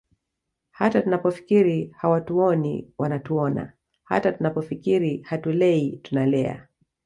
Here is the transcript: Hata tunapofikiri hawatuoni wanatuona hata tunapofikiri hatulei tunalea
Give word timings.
Hata 0.71 1.01
tunapofikiri 1.01 1.93
hawatuoni 1.97 2.91
wanatuona 2.97 3.73
hata 4.03 4.31
tunapofikiri 4.31 5.21
hatulei 5.21 5.97
tunalea 6.03 6.67